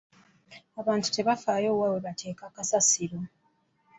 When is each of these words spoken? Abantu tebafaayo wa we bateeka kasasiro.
Abantu 0.81 1.07
tebafaayo 1.15 1.69
wa 1.79 1.87
we 1.93 1.99
bateeka 2.05 2.45
kasasiro. 2.55 3.19